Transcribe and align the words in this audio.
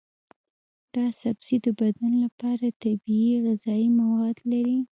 دا 0.95 1.05
سبزی 1.21 1.57
د 1.65 1.67
بدن 1.79 2.11
لپاره 2.23 2.65
طبیعي 2.83 3.33
غذایي 3.45 3.89
مواد 3.99 4.37
لري. 4.51 4.79